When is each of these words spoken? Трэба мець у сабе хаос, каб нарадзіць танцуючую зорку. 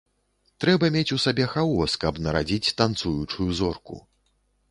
Трэба 0.63 0.87
мець 0.95 1.13
у 1.15 1.17
сабе 1.25 1.45
хаос, 1.51 1.91
каб 2.05 2.17
нарадзіць 2.27 2.73
танцуючую 2.81 3.49
зорку. 3.63 4.01